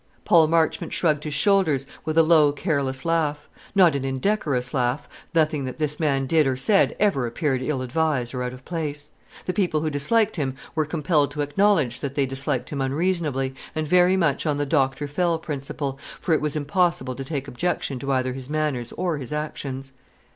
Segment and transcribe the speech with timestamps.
[0.25, 5.63] Paul Marchmont shrugged his shoulders, with a low, careless laugh; not an indecorous laugh, nothing
[5.65, 9.11] that this man did or said ever appeared ill advised or out of place.
[9.45, 13.87] The people who disliked him were compelled to acknowledge that they disliked him unreasonably, and
[13.87, 18.11] very much on the Doctor Fell principle; for it was impossible to take objection to
[18.11, 19.93] either his manners or his actions.